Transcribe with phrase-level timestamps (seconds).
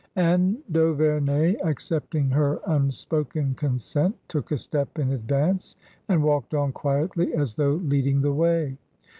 [0.07, 5.75] > And d' Auvemey,;st&epting her unspoken consent, took a step in advance
[6.09, 8.79] and walked on quietly as though lead ing the way.